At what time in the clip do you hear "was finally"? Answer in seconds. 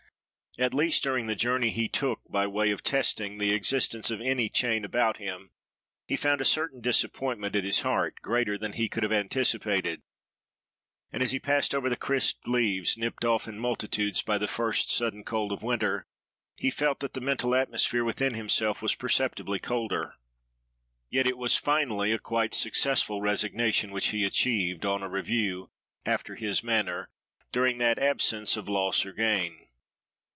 21.37-22.11